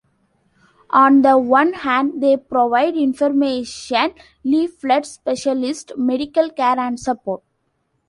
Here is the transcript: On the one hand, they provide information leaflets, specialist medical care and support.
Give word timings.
On 0.89 1.21
the 1.21 1.37
one 1.37 1.73
hand, 1.73 2.23
they 2.23 2.35
provide 2.35 2.97
information 2.97 4.15
leaflets, 4.43 5.11
specialist 5.11 5.91
medical 5.95 6.49
care 6.49 6.79
and 6.79 6.99
support. 6.99 7.43